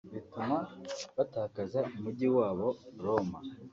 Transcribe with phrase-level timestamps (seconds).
[0.13, 0.57] bituma
[1.17, 2.67] batakaza umujyi wabo
[3.03, 3.39] Roma